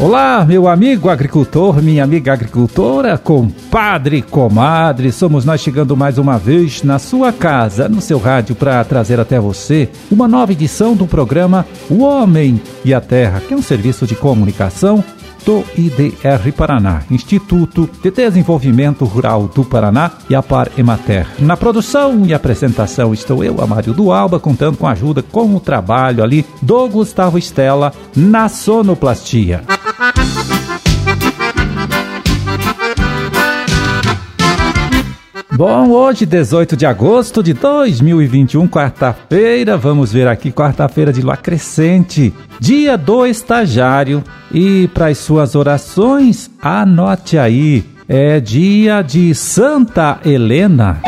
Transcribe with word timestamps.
Olá, 0.00 0.46
meu 0.46 0.66
amigo 0.66 1.10
agricultor, 1.10 1.82
minha 1.82 2.02
amiga 2.02 2.32
agricultora, 2.32 3.18
compadre, 3.18 4.22
comadre, 4.22 5.12
somos 5.12 5.44
nós 5.44 5.60
chegando 5.60 5.94
mais 5.94 6.16
uma 6.16 6.38
vez 6.38 6.82
na 6.82 6.98
sua 6.98 7.34
casa, 7.34 7.86
no 7.86 8.00
seu 8.00 8.18
rádio, 8.18 8.54
para 8.54 8.82
trazer 8.82 9.20
até 9.20 9.38
você 9.38 9.90
uma 10.10 10.26
nova 10.26 10.52
edição 10.52 10.96
do 10.96 11.06
programa 11.06 11.66
O 11.90 11.98
Homem 11.98 12.62
e 12.82 12.94
a 12.94 13.00
Terra, 13.02 13.42
que 13.46 13.52
é 13.52 13.56
um 13.56 13.60
serviço 13.60 14.06
de 14.06 14.14
comunicação 14.14 15.04
do 15.44 15.64
IDR 15.76 16.50
Paraná, 16.56 17.02
Instituto 17.10 17.88
de 18.02 18.10
Desenvolvimento 18.10 19.04
Rural 19.04 19.48
do 19.48 19.64
Paraná 19.64 20.12
e 20.28 20.34
a 20.34 20.42
Par 20.42 20.70
Emater. 20.78 21.26
Na 21.38 21.56
produção 21.56 22.24
e 22.24 22.32
apresentação 22.32 23.12
estou 23.12 23.44
eu, 23.44 23.60
Amário 23.60 23.92
do 23.92 24.12
Alba, 24.12 24.40
contando 24.40 24.78
com 24.78 24.86
a 24.86 24.92
ajuda, 24.92 25.22
com 25.22 25.54
o 25.54 25.60
trabalho 25.60 26.22
ali 26.22 26.44
do 26.62 26.88
Gustavo 26.88 27.36
Estela 27.38 27.92
na 28.16 28.48
sonoplastia. 28.48 29.62
Bom, 35.60 35.90
hoje, 35.90 36.24
18 36.24 36.74
de 36.74 36.86
agosto 36.86 37.42
de 37.42 37.52
2021, 37.52 38.66
quarta-feira, 38.66 39.76
vamos 39.76 40.10
ver 40.10 40.26
aqui, 40.26 40.50
quarta-feira 40.50 41.12
de 41.12 41.20
lua 41.20 41.36
crescente, 41.36 42.32
dia 42.58 42.96
do 42.96 43.26
estagiário. 43.26 44.24
E 44.50 44.88
para 44.94 45.08
as 45.08 45.18
suas 45.18 45.54
orações, 45.54 46.50
anote 46.62 47.36
aí, 47.36 47.84
é 48.08 48.40
dia 48.40 49.02
de 49.02 49.34
Santa 49.34 50.18
Helena. 50.24 51.02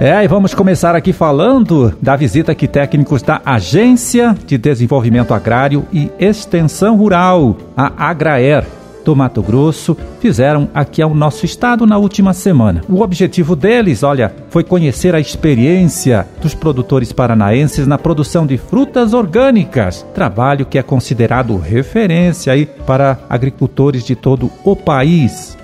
É, 0.00 0.22
e 0.22 0.28
vamos 0.28 0.54
começar 0.54 0.94
aqui 0.94 1.12
falando 1.12 1.92
da 2.00 2.14
visita 2.14 2.54
que 2.54 2.68
técnicos 2.68 3.20
da 3.20 3.42
Agência 3.44 4.32
de 4.46 4.56
Desenvolvimento 4.56 5.34
Agrário 5.34 5.84
e 5.92 6.08
Extensão 6.20 6.96
Rural, 6.96 7.56
a 7.76 8.08
Agraer, 8.08 8.64
do 9.04 9.16
Mato 9.16 9.42
Grosso, 9.42 9.96
fizeram 10.20 10.68
aqui 10.72 11.02
ao 11.02 11.12
nosso 11.12 11.44
estado 11.44 11.84
na 11.84 11.98
última 11.98 12.32
semana. 12.32 12.82
O 12.88 13.00
objetivo 13.02 13.56
deles, 13.56 14.04
olha, 14.04 14.32
foi 14.50 14.62
conhecer 14.62 15.16
a 15.16 15.20
experiência 15.20 16.28
dos 16.40 16.54
produtores 16.54 17.12
paranaenses 17.12 17.84
na 17.84 17.98
produção 17.98 18.46
de 18.46 18.56
frutas 18.56 19.14
orgânicas, 19.14 20.06
trabalho 20.14 20.64
que 20.64 20.78
é 20.78 20.82
considerado 20.82 21.56
referência 21.56 22.52
aí 22.52 22.66
para 22.66 23.18
agricultores 23.28 24.04
de 24.04 24.14
todo 24.14 24.48
o 24.62 24.76
país. 24.76 25.57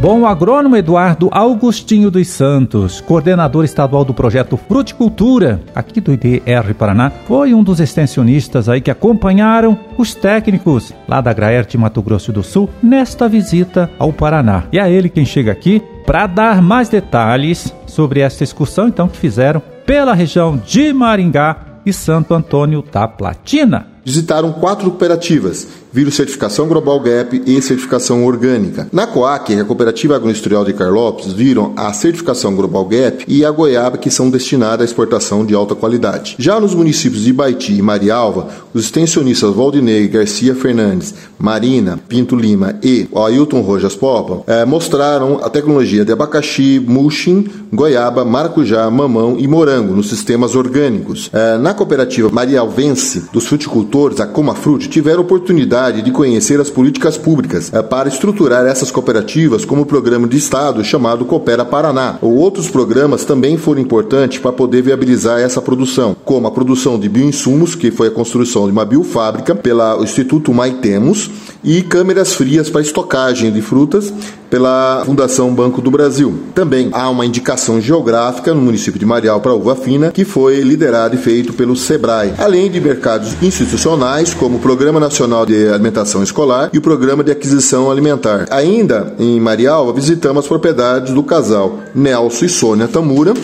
Bom, 0.00 0.20
o 0.20 0.26
agrônomo 0.26 0.76
Eduardo 0.76 1.28
Augustinho 1.32 2.08
dos 2.08 2.28
Santos, 2.28 3.00
coordenador 3.00 3.64
estadual 3.64 4.04
do 4.04 4.14
projeto 4.14 4.56
Fruticultura, 4.56 5.60
aqui 5.74 6.00
do 6.00 6.12
IDR 6.12 6.72
Paraná, 6.78 7.10
foi 7.10 7.52
um 7.52 7.64
dos 7.64 7.80
extensionistas 7.80 8.68
aí 8.68 8.80
que 8.80 8.92
acompanharam 8.92 9.76
os 9.98 10.14
técnicos 10.14 10.94
lá 11.08 11.20
da 11.20 11.32
Graerte 11.32 11.76
Mato 11.76 12.00
Grosso 12.00 12.32
do 12.32 12.44
Sul 12.44 12.70
nesta 12.80 13.28
visita 13.28 13.90
ao 13.98 14.12
Paraná. 14.12 14.64
E 14.70 14.78
é 14.78 14.88
ele 14.88 15.08
quem 15.08 15.24
chega 15.24 15.50
aqui 15.50 15.82
para 16.06 16.28
dar 16.28 16.62
mais 16.62 16.88
detalhes 16.88 17.74
sobre 17.84 18.20
esta 18.20 18.44
excursão 18.44 18.86
então 18.86 19.08
que 19.08 19.18
fizeram 19.18 19.60
pela 19.84 20.14
região 20.14 20.56
de 20.56 20.92
Maringá 20.92 21.56
e 21.84 21.92
Santo 21.92 22.34
Antônio 22.34 22.84
da 22.92 23.08
Platina. 23.08 23.97
Visitaram 24.04 24.52
quatro 24.52 24.90
cooperativas 24.90 25.66
vírus 25.92 26.14
certificação 26.14 26.68
Global 26.68 27.00
Gap 27.00 27.42
e 27.46 27.62
certificação 27.62 28.24
orgânica. 28.24 28.88
Na 28.92 29.06
COAC, 29.06 29.58
a 29.58 29.64
Cooperativa 29.64 30.16
Agroindustrial 30.16 30.64
de 30.64 30.72
Carlópolis, 30.72 31.32
viram 31.32 31.72
a 31.76 31.92
certificação 31.92 32.54
Global 32.54 32.84
Gap 32.84 33.24
e 33.26 33.44
a 33.44 33.50
goiaba 33.50 33.96
que 33.96 34.10
são 34.10 34.30
destinadas 34.30 34.82
à 34.82 34.84
exportação 34.84 35.44
de 35.44 35.54
alta 35.54 35.74
qualidade. 35.74 36.36
Já 36.38 36.60
nos 36.60 36.74
municípios 36.74 37.24
de 37.24 37.32
Baiti 37.32 37.74
e 37.74 37.82
Marialva, 37.82 38.48
os 38.74 38.84
extensionistas 38.84 39.54
Valdinei 39.54 40.06
Garcia 40.08 40.54
Fernandes, 40.54 41.14
Marina 41.38 41.98
Pinto 42.08 42.36
Lima 42.36 42.78
e 42.82 43.08
Ailton 43.14 43.60
Rojas 43.60 43.94
Popa 43.94 44.42
eh, 44.46 44.64
mostraram 44.64 45.40
a 45.42 45.48
tecnologia 45.48 46.04
de 46.04 46.12
abacaxi, 46.12 46.82
mulching, 46.86 47.48
goiaba, 47.72 48.24
maracujá, 48.24 48.90
mamão 48.90 49.36
e 49.38 49.48
morango 49.48 49.94
nos 49.94 50.08
sistemas 50.08 50.54
orgânicos. 50.54 51.30
Eh, 51.32 51.58
na 51.58 51.72
cooperativa 51.72 52.30
Marialvense 52.30 53.24
dos 53.32 53.46
fruticultores, 53.46 53.87
a 54.20 54.26
Comafrute, 54.26 54.88
tiveram 54.88 55.22
oportunidade 55.22 56.02
de 56.02 56.10
conhecer 56.10 56.60
as 56.60 56.70
políticas 56.70 57.16
públicas 57.16 57.72
eh, 57.72 57.82
para 57.82 58.08
estruturar 58.08 58.66
essas 58.66 58.90
cooperativas, 58.90 59.64
como 59.64 59.82
o 59.82 59.86
programa 59.86 60.28
de 60.28 60.36
Estado 60.36 60.84
chamado 60.84 61.24
Coopera 61.24 61.64
Paraná. 61.64 62.18
Outros 62.20 62.68
programas 62.68 63.24
também 63.24 63.56
foram 63.56 63.80
importantes 63.80 64.38
para 64.38 64.52
poder 64.52 64.82
viabilizar 64.82 65.40
essa 65.40 65.62
produção, 65.62 66.16
como 66.24 66.46
a 66.46 66.50
produção 66.50 66.98
de 66.98 67.08
bioinsumos, 67.08 67.74
que 67.74 67.90
foi 67.90 68.08
a 68.08 68.12
construção 68.12 68.66
de 68.66 68.72
uma 68.72 68.84
biofábrica 68.84 69.54
pelo 69.54 70.02
Instituto 70.02 70.52
Maitemos, 70.52 71.30
e 71.62 71.82
câmeras 71.82 72.34
frias 72.34 72.70
para 72.70 72.80
estocagem 72.80 73.50
de 73.50 73.60
frutas 73.60 74.12
pela 74.48 75.02
Fundação 75.04 75.54
Banco 75.54 75.80
do 75.82 75.90
Brasil. 75.90 76.38
Também 76.54 76.88
há 76.92 77.10
uma 77.10 77.26
indicação 77.26 77.80
geográfica 77.80 78.54
no 78.54 78.60
município 78.60 78.98
de 78.98 79.04
Marial 79.04 79.40
para 79.40 79.52
uva 79.52 79.76
fina, 79.76 80.10
que 80.10 80.24
foi 80.24 80.60
liderado 80.60 81.14
e 81.14 81.18
feito 81.18 81.52
pelo 81.52 81.76
SEBRAE, 81.76 82.32
além 82.38 82.70
de 82.70 82.80
mercados 82.80 83.34
institucionais, 83.42 84.32
como 84.32 84.56
o 84.56 84.60
Programa 84.60 84.98
Nacional 84.98 85.44
de 85.44 85.68
Alimentação 85.68 86.22
Escolar 86.22 86.70
e 86.72 86.78
o 86.78 86.82
Programa 86.82 87.22
de 87.22 87.30
Aquisição 87.30 87.90
Alimentar. 87.90 88.46
Ainda 88.50 89.14
em 89.18 89.38
Marial, 89.38 89.92
visitamos 89.92 90.44
as 90.44 90.48
propriedades 90.48 91.12
do 91.12 91.22
casal 91.22 91.80
Nelson 91.94 92.44
e 92.46 92.48
Sônia 92.48 92.88
Tamura 92.88 93.34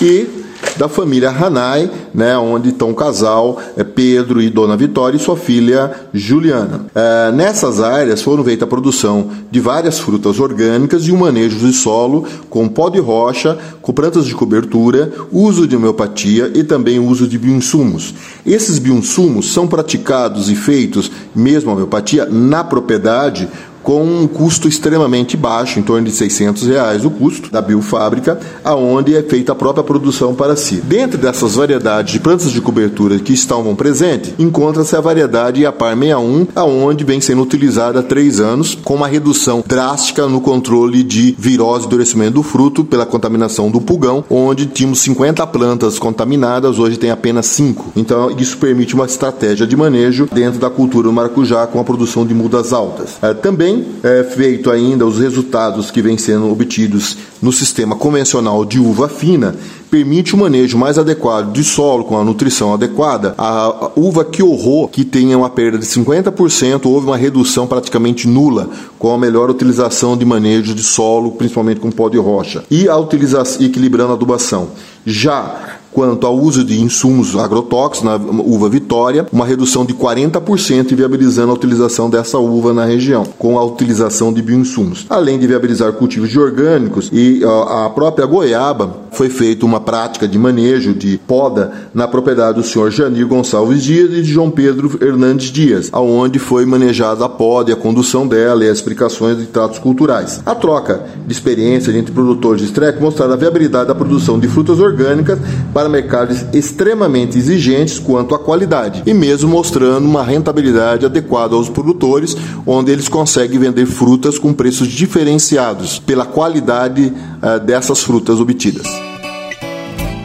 e 0.00 0.39
da 0.80 0.88
família 0.88 1.28
Hanai, 1.28 1.90
né, 2.14 2.38
onde 2.38 2.70
estão 2.70 2.90
o 2.90 2.94
casal 2.94 3.60
é, 3.76 3.84
Pedro 3.84 4.40
e 4.40 4.48
Dona 4.48 4.78
Vitória 4.78 5.14
e 5.14 5.20
sua 5.20 5.36
filha 5.36 5.90
Juliana. 6.10 6.86
É, 6.94 7.30
nessas 7.32 7.82
áreas 7.82 8.22
foram 8.22 8.42
feitas 8.42 8.62
a 8.62 8.66
produção 8.66 9.28
de 9.50 9.60
várias 9.60 9.98
frutas 9.98 10.40
orgânicas 10.40 11.06
e 11.06 11.12
um 11.12 11.18
manejo 11.18 11.58
de 11.58 11.74
solo 11.74 12.24
com 12.48 12.66
pó 12.66 12.88
de 12.88 12.98
rocha, 12.98 13.58
com 13.82 13.92
plantas 13.92 14.24
de 14.24 14.34
cobertura, 14.34 15.12
uso 15.30 15.68
de 15.68 15.76
homeopatia 15.76 16.50
e 16.54 16.64
também 16.64 16.98
uso 16.98 17.28
de 17.28 17.36
bioinsumos. 17.36 18.14
Esses 18.46 18.78
bioinsumos 18.78 19.52
são 19.52 19.68
praticados 19.68 20.48
e 20.48 20.54
feitos, 20.56 21.12
mesmo 21.34 21.68
a 21.70 21.74
homeopatia, 21.74 22.24
na 22.24 22.64
propriedade 22.64 23.46
com 23.82 24.02
um 24.02 24.26
custo 24.26 24.68
extremamente 24.68 25.36
baixo, 25.36 25.78
em 25.78 25.82
torno 25.82 26.06
de 26.06 26.12
600 26.12 26.66
reais 26.66 27.04
o 27.04 27.10
custo 27.10 27.50
da 27.50 27.60
biofábrica, 27.60 28.38
aonde 28.64 29.16
é 29.16 29.22
feita 29.22 29.52
a 29.52 29.54
própria 29.54 29.84
produção 29.84 30.34
para 30.34 30.56
si. 30.56 30.76
Dentro 30.76 31.18
dessas 31.18 31.54
variedades 31.54 32.12
de 32.12 32.20
plantas 32.20 32.50
de 32.50 32.60
cobertura 32.60 33.18
que 33.18 33.32
estavam 33.32 33.74
presentes, 33.74 34.34
encontra-se 34.38 34.94
a 34.96 35.00
variedade 35.00 35.62
Iapar 35.62 35.96
61, 35.96 36.48
aonde 36.54 37.04
vem 37.04 37.20
sendo 37.20 37.42
utilizada 37.42 38.00
há 38.00 38.02
três 38.02 38.40
anos, 38.40 38.74
com 38.74 38.94
uma 38.94 39.08
redução 39.08 39.62
drástica 39.66 40.26
no 40.26 40.40
controle 40.40 41.02
de 41.02 41.34
virose 41.38 41.84
e 41.84 41.86
endurecimento 41.86 42.32
do 42.32 42.42
fruto 42.42 42.84
pela 42.84 43.06
contaminação 43.06 43.70
do 43.70 43.80
pulgão, 43.80 44.24
onde 44.28 44.66
tínhamos 44.66 45.00
50 45.00 45.46
plantas 45.46 45.98
contaminadas, 45.98 46.78
hoje 46.78 46.96
tem 46.96 47.10
apenas 47.10 47.46
5. 47.46 47.92
Então, 47.96 48.30
isso 48.30 48.56
permite 48.58 48.94
uma 48.94 49.06
estratégia 49.06 49.66
de 49.66 49.76
manejo 49.76 50.28
dentro 50.32 50.60
da 50.60 50.70
cultura 50.70 51.08
do 51.08 51.12
maracujá 51.12 51.66
com 51.66 51.80
a 51.80 51.84
produção 51.84 52.26
de 52.26 52.34
mudas 52.34 52.72
altas. 52.72 53.16
É, 53.22 53.34
também 53.34 53.69
tem 53.70 53.86
é, 54.02 54.24
feito 54.24 54.70
ainda 54.70 55.06
os 55.06 55.18
resultados 55.18 55.90
que 55.90 56.02
vêm 56.02 56.18
sendo 56.18 56.50
obtidos 56.50 57.16
no 57.40 57.52
sistema 57.52 57.96
convencional 57.96 58.64
de 58.64 58.78
uva 58.78 59.08
fina, 59.08 59.54
permite 59.90 60.34
o 60.34 60.36
um 60.36 60.40
manejo 60.40 60.76
mais 60.76 60.98
adequado 60.98 61.52
de 61.52 61.64
solo, 61.64 62.04
com 62.04 62.18
a 62.18 62.24
nutrição 62.24 62.74
adequada. 62.74 63.34
A 63.38 63.90
uva 63.96 64.24
que 64.24 64.42
horror, 64.42 64.88
que 64.88 65.04
tenha 65.04 65.38
uma 65.38 65.48
perda 65.48 65.78
de 65.78 65.86
50%, 65.86 66.86
houve 66.86 67.06
uma 67.06 67.16
redução 67.16 67.66
praticamente 67.66 68.28
nula, 68.28 68.68
com 68.98 69.12
a 69.12 69.18
melhor 69.18 69.48
utilização 69.50 70.16
de 70.16 70.24
manejo 70.24 70.74
de 70.74 70.82
solo, 70.82 71.32
principalmente 71.32 71.80
com 71.80 71.90
pó 71.90 72.08
de 72.08 72.18
rocha, 72.18 72.64
e 72.70 72.88
a 72.88 72.96
utilização, 72.96 73.64
equilibrando 73.64 74.12
a 74.12 74.14
adubação. 74.14 74.68
Já 75.06 75.79
quanto 75.92 76.26
ao 76.26 76.36
uso 76.36 76.64
de 76.64 76.80
insumos 76.80 77.36
agrotóxicos 77.36 78.02
na 78.02 78.16
uva 78.16 78.68
Vitória, 78.68 79.26
uma 79.32 79.46
redução 79.46 79.84
de 79.84 79.94
40% 79.94 80.94
viabilizando 80.94 81.50
a 81.50 81.54
utilização 81.54 82.08
dessa 82.08 82.38
uva 82.38 82.72
na 82.72 82.84
região, 82.84 83.24
com 83.38 83.58
a 83.58 83.64
utilização 83.64 84.32
de 84.32 84.42
bioinsumos. 84.42 85.06
Além 85.08 85.38
de 85.38 85.46
viabilizar 85.46 85.92
cultivos 85.92 86.30
de 86.30 86.38
orgânicos 86.38 87.10
e 87.12 87.42
a 87.44 87.90
própria 87.90 88.26
goiaba, 88.26 89.00
foi 89.12 89.28
feita 89.28 89.66
uma 89.66 89.80
prática 89.80 90.26
de 90.28 90.38
manejo 90.38 90.94
de 90.94 91.18
poda 91.26 91.72
na 91.92 92.06
propriedade 92.06 92.58
do 92.58 92.62
senhor 92.62 92.90
Janir 92.90 93.26
Gonçalves 93.26 93.82
Dias 93.82 94.10
e 94.10 94.22
de 94.22 94.32
João 94.32 94.50
Pedro 94.50 94.98
Hernandes 95.00 95.50
Dias, 95.50 95.88
aonde 95.92 96.38
foi 96.38 96.64
manejada 96.64 97.24
a 97.24 97.28
poda 97.28 97.70
e 97.70 97.72
a 97.72 97.76
condução 97.76 98.26
dela 98.26 98.64
e 98.64 98.68
as 98.68 98.78
explicações 98.78 99.38
de 99.38 99.46
tratos 99.46 99.78
culturais. 99.78 100.40
A 100.46 100.54
troca 100.54 101.02
de 101.26 101.32
experiência 101.32 101.90
entre 101.92 102.12
produtores 102.12 102.60
de 102.60 102.68
estreque 102.68 103.02
mostraram 103.02 103.34
a 103.34 103.36
viabilidade 103.36 103.88
da 103.88 103.94
produção 103.94 104.38
de 104.38 104.48
frutas 104.48 104.78
orgânicas 104.78 105.38
para 105.72 105.79
mercados 105.88 106.44
extremamente 106.52 107.38
exigentes 107.38 107.98
quanto 107.98 108.34
à 108.34 108.38
qualidade 108.38 109.02
e 109.06 109.14
mesmo 109.14 109.50
mostrando 109.50 110.06
uma 110.06 110.22
rentabilidade 110.22 111.06
adequada 111.06 111.54
aos 111.54 111.68
produtores, 111.68 112.36
onde 112.66 112.90
eles 112.90 113.08
conseguem 113.08 113.58
vender 113.58 113.86
frutas 113.86 114.38
com 114.38 114.52
preços 114.52 114.88
diferenciados 114.88 115.98
pela 115.98 116.24
qualidade 116.24 117.12
uh, 117.42 117.60
dessas 117.64 118.02
frutas 118.02 118.40
obtidas. 118.40 118.86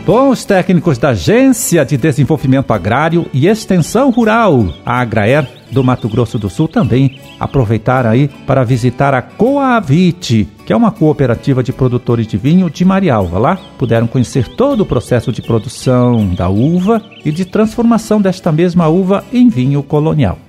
Bom, 0.05 0.29
os 0.29 0.45
técnicos 0.45 0.99
da 0.99 1.09
Agência 1.09 1.83
de 1.83 1.97
Desenvolvimento 1.97 2.71
Agrário 2.71 3.25
e 3.33 3.47
Extensão 3.47 4.11
Rural, 4.11 4.67
a 4.85 5.01
Agraer, 5.01 5.49
do 5.75 5.83
Mato 5.83 6.07
Grosso 6.07 6.39
do 6.39 6.49
Sul 6.49 6.69
também 6.69 7.19
aproveitaram 7.37 8.09
aí 8.09 8.29
para 8.47 8.63
visitar 8.63 9.13
a 9.13 9.21
Coavite, 9.21 10.47
que 10.65 10.71
é 10.71 10.75
uma 10.75 10.89
cooperativa 10.89 11.61
de 11.61 11.73
produtores 11.73 12.25
de 12.25 12.37
vinho 12.37 12.69
de 12.69 12.85
Marialva. 12.85 13.37
Lá 13.37 13.59
puderam 13.77 14.07
conhecer 14.07 14.47
todo 14.47 14.81
o 14.81 14.85
processo 14.85 15.33
de 15.33 15.41
produção 15.41 16.33
da 16.33 16.47
uva 16.47 17.01
e 17.25 17.31
de 17.31 17.43
transformação 17.43 18.21
desta 18.21 18.53
mesma 18.53 18.87
uva 18.87 19.23
em 19.33 19.49
vinho 19.49 19.83
colonial. 19.83 20.39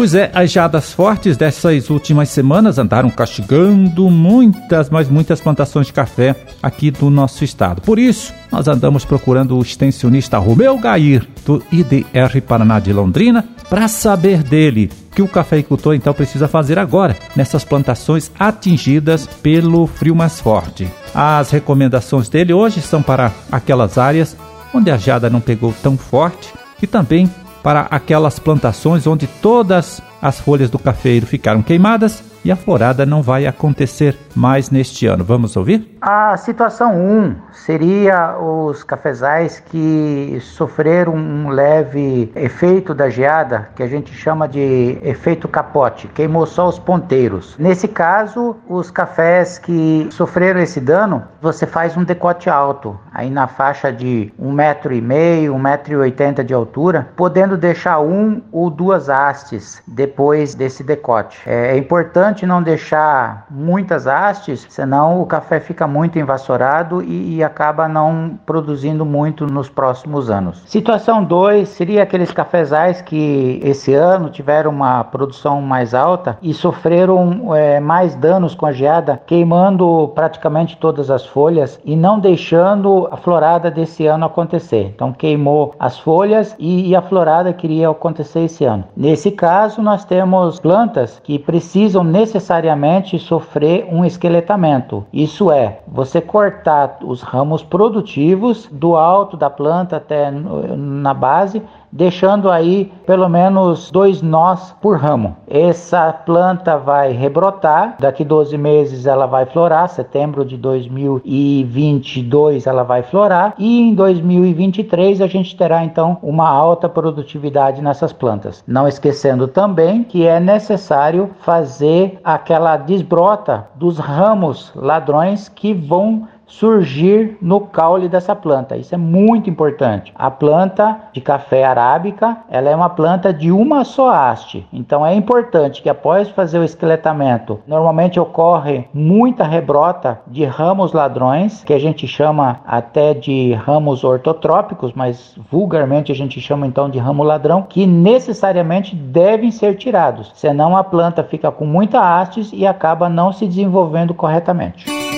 Pois 0.00 0.14
é, 0.14 0.30
as 0.32 0.50
geadas 0.50 0.94
fortes 0.94 1.36
dessas 1.36 1.90
últimas 1.90 2.30
semanas 2.30 2.78
andaram 2.78 3.10
castigando 3.10 4.08
muitas, 4.08 4.88
mas 4.88 5.10
muitas 5.10 5.42
plantações 5.42 5.88
de 5.88 5.92
café 5.92 6.34
aqui 6.62 6.90
do 6.90 7.10
nosso 7.10 7.44
estado. 7.44 7.82
Por 7.82 7.98
isso, 7.98 8.32
nós 8.50 8.66
andamos 8.66 9.04
procurando 9.04 9.58
o 9.58 9.60
extensionista 9.60 10.38
Romeu 10.38 10.78
Gair, 10.78 11.28
do 11.44 11.62
IDR 11.70 12.40
Paraná 12.48 12.80
de 12.80 12.94
Londrina, 12.94 13.46
para 13.68 13.88
saber 13.88 14.42
dele 14.42 14.90
que 15.14 15.20
o 15.20 15.28
cafeicultor 15.28 15.94
então 15.94 16.14
precisa 16.14 16.48
fazer 16.48 16.78
agora 16.78 17.14
nessas 17.36 17.62
plantações 17.62 18.30
atingidas 18.38 19.26
pelo 19.26 19.86
frio 19.86 20.16
mais 20.16 20.40
forte. 20.40 20.88
As 21.14 21.50
recomendações 21.50 22.30
dele 22.30 22.54
hoje 22.54 22.80
são 22.80 23.02
para 23.02 23.30
aquelas 23.52 23.98
áreas 23.98 24.34
onde 24.72 24.90
a 24.90 24.96
geada 24.96 25.28
não 25.28 25.42
pegou 25.42 25.74
tão 25.82 25.98
forte 25.98 26.54
e 26.82 26.86
também 26.86 27.28
para 27.62 27.86
aquelas 27.90 28.38
plantações 28.38 29.06
onde 29.06 29.26
todas 29.26 30.02
as 30.20 30.40
folhas 30.40 30.70
do 30.70 30.78
cafeiro 30.78 31.26
ficaram 31.26 31.62
queimadas 31.62 32.22
e 32.44 32.50
a 32.50 32.56
florada 32.56 33.04
não 33.04 33.22
vai 33.22 33.46
acontecer 33.46 34.16
mais 34.34 34.70
neste 34.70 35.06
ano. 35.06 35.24
Vamos 35.24 35.56
ouvir? 35.56 35.96
A 36.00 36.36
situação 36.36 36.94
1 36.94 37.18
um 37.18 37.36
seria 37.52 38.36
os 38.38 38.82
cafezais 38.82 39.60
que 39.60 40.38
sofreram 40.40 41.14
um 41.14 41.48
leve 41.50 42.32
efeito 42.34 42.94
da 42.94 43.10
geada, 43.10 43.68
que 43.76 43.82
a 43.82 43.86
gente 43.86 44.14
chama 44.14 44.48
de 44.48 44.98
efeito 45.02 45.46
capote, 45.46 46.08
queimou 46.08 46.46
só 46.46 46.68
os 46.68 46.78
ponteiros. 46.78 47.54
Nesse 47.58 47.86
caso, 47.86 48.56
os 48.68 48.90
cafés 48.90 49.58
que 49.58 50.08
sofreram 50.10 50.60
esse 50.60 50.80
dano, 50.80 51.24
você 51.42 51.66
faz 51.66 51.96
um 51.96 52.04
decote 52.04 52.48
alto, 52.48 52.98
aí 53.12 53.28
na 53.28 53.46
faixa 53.46 53.92
de 53.92 54.32
um 54.38 54.52
metro 54.52 54.94
e 54.94 55.00
meio, 55.00 55.54
um 55.54 55.58
metro 55.58 55.92
e 55.92 55.96
oitenta 55.96 56.42
de 56.42 56.54
altura, 56.54 57.08
podendo 57.16 57.56
deixar 57.56 58.00
um 58.00 58.40
ou 58.50 58.70
duas 58.70 59.08
hastes 59.10 59.82
depois 59.86 60.54
desse 60.54 60.82
decote. 60.82 61.38
É 61.44 61.76
importante 61.76 62.29
não 62.46 62.62
deixar 62.62 63.46
muitas 63.50 64.06
hastes, 64.06 64.66
senão 64.68 65.20
o 65.20 65.26
café 65.26 65.60
fica 65.60 65.86
muito 65.86 66.18
envassourado 66.18 67.02
e, 67.02 67.36
e 67.36 67.44
acaba 67.44 67.88
não 67.88 68.38
produzindo 68.46 69.04
muito 69.04 69.46
nos 69.46 69.68
próximos 69.68 70.30
anos. 70.30 70.62
Situação 70.66 71.22
2 71.24 71.68
seria 71.68 72.02
aqueles 72.02 72.30
cafezais 72.30 73.00
que 73.00 73.60
esse 73.62 73.94
ano 73.94 74.30
tiveram 74.30 74.70
uma 74.70 75.04
produção 75.04 75.60
mais 75.60 75.94
alta 75.94 76.38
e 76.42 76.54
sofreram 76.54 77.54
é, 77.54 77.80
mais 77.80 78.14
danos 78.14 78.54
com 78.54 78.66
a 78.66 78.72
geada, 78.72 79.20
queimando 79.26 80.10
praticamente 80.14 80.76
todas 80.76 81.10
as 81.10 81.26
folhas 81.26 81.80
e 81.84 81.96
não 81.96 82.18
deixando 82.18 83.08
a 83.10 83.16
florada 83.16 83.70
desse 83.70 84.06
ano 84.06 84.26
acontecer. 84.26 84.92
Então 84.94 85.12
queimou 85.12 85.74
as 85.78 85.98
folhas 85.98 86.54
e, 86.58 86.88
e 86.88 86.96
a 86.96 87.02
florada 87.02 87.52
queria 87.52 87.88
acontecer 87.88 88.40
esse 88.40 88.64
ano. 88.64 88.84
Nesse 88.96 89.30
caso, 89.30 89.82
nós 89.82 90.04
temos 90.04 90.60
plantas 90.60 91.20
que 91.22 91.38
precisam 91.38 92.04
necessariamente 92.20 93.18
sofrer 93.18 93.86
um 93.90 94.04
esqueletamento. 94.04 95.06
Isso 95.12 95.50
é, 95.50 95.80
você 95.88 96.20
cortar 96.20 96.98
os 97.02 97.22
ramos 97.22 97.62
produtivos 97.62 98.68
do 98.70 98.94
alto 98.94 99.36
da 99.36 99.48
planta 99.48 99.96
até 99.96 100.30
na 100.30 101.14
base 101.14 101.62
deixando 101.92 102.50
aí 102.50 102.92
pelo 103.06 103.28
menos 103.28 103.90
dois 103.90 104.22
nós 104.22 104.74
por 104.80 104.98
ramo. 104.98 105.36
Essa 105.48 106.12
planta 106.12 106.76
vai 106.76 107.12
rebrotar, 107.12 107.96
daqui 107.98 108.24
12 108.24 108.56
meses 108.56 109.06
ela 109.06 109.26
vai 109.26 109.46
florar, 109.46 109.88
setembro 109.88 110.44
de 110.44 110.56
2022 110.56 112.66
ela 112.66 112.82
vai 112.82 113.02
florar 113.02 113.54
e 113.58 113.80
em 113.80 113.94
2023 113.94 115.20
a 115.20 115.26
gente 115.26 115.56
terá 115.56 115.84
então 115.84 116.18
uma 116.22 116.48
alta 116.48 116.88
produtividade 116.88 117.82
nessas 117.82 118.12
plantas. 118.12 118.62
Não 118.66 118.86
esquecendo 118.86 119.48
também 119.48 120.04
que 120.04 120.26
é 120.26 120.38
necessário 120.38 121.30
fazer 121.40 122.20
aquela 122.22 122.76
desbrota 122.76 123.68
dos 123.74 123.98
ramos 123.98 124.72
ladrões 124.74 125.48
que 125.48 125.74
vão 125.74 126.28
surgir 126.50 127.38
no 127.40 127.60
caule 127.60 128.08
dessa 128.08 128.34
planta. 128.34 128.76
Isso 128.76 128.94
é 128.94 128.98
muito 128.98 129.48
importante. 129.48 130.12
A 130.14 130.30
planta 130.30 130.98
de 131.12 131.20
café 131.20 131.64
arábica, 131.64 132.38
ela 132.50 132.68
é 132.68 132.76
uma 132.76 132.90
planta 132.90 133.32
de 133.32 133.50
uma 133.50 133.84
só 133.84 134.10
haste. 134.10 134.66
Então 134.72 135.06
é 135.06 135.14
importante 135.14 135.80
que 135.80 135.88
após 135.88 136.28
fazer 136.28 136.58
o 136.58 136.64
esqueletamento, 136.64 137.60
normalmente 137.66 138.18
ocorre 138.18 138.88
muita 138.92 139.44
rebrota 139.44 140.20
de 140.26 140.44
ramos 140.44 140.92
ladrões, 140.92 141.62
que 141.64 141.72
a 141.72 141.78
gente 141.78 142.06
chama 142.06 142.60
até 142.66 143.14
de 143.14 143.52
ramos 143.54 144.02
ortotrópicos, 144.02 144.92
mas 144.92 145.38
vulgarmente 145.50 146.10
a 146.10 146.14
gente 146.14 146.40
chama 146.40 146.66
então 146.66 146.90
de 146.90 146.98
ramo 146.98 147.22
ladrão, 147.22 147.62
que 147.62 147.86
necessariamente 147.86 148.94
devem 148.96 149.50
ser 149.50 149.76
tirados, 149.76 150.32
senão 150.34 150.76
a 150.76 150.82
planta 150.82 151.22
fica 151.22 151.50
com 151.50 151.64
muita 151.64 152.00
hastes 152.00 152.50
e 152.52 152.66
acaba 152.66 153.08
não 153.08 153.32
se 153.32 153.46
desenvolvendo 153.46 154.12
corretamente. 154.12 155.09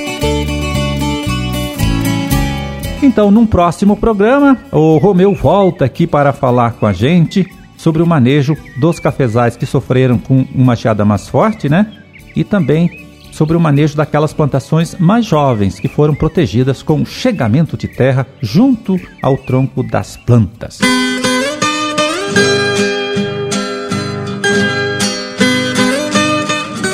Então, 3.02 3.32
num 3.32 3.44
próximo 3.44 3.96
programa, 3.96 4.56
o 4.70 4.96
Romeu 4.96 5.34
volta 5.34 5.84
aqui 5.84 6.06
para 6.06 6.32
falar 6.32 6.74
com 6.74 6.86
a 6.86 6.92
gente 6.92 7.44
sobre 7.76 8.00
o 8.00 8.06
manejo 8.06 8.56
dos 8.76 9.00
cafezais 9.00 9.56
que 9.56 9.66
sofreram 9.66 10.16
com 10.16 10.46
uma 10.54 10.76
geada 10.76 11.04
mais 11.04 11.28
forte, 11.28 11.68
né? 11.68 11.92
E 12.36 12.44
também 12.44 13.08
sobre 13.32 13.56
o 13.56 13.60
manejo 13.60 13.96
daquelas 13.96 14.32
plantações 14.32 14.94
mais 15.00 15.26
jovens 15.26 15.80
que 15.80 15.88
foram 15.88 16.14
protegidas 16.14 16.80
com 16.80 17.04
chegamento 17.04 17.76
de 17.76 17.88
terra 17.88 18.24
junto 18.40 18.96
ao 19.20 19.36
tronco 19.36 19.82
das 19.82 20.16
plantas. 20.16 20.78